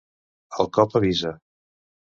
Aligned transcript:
El 0.63 0.71
cop 0.79 0.97
avisa. 1.03 1.37